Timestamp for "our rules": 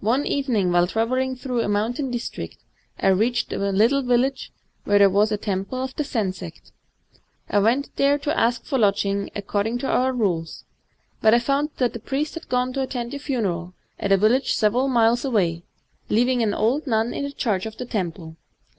9.86-10.64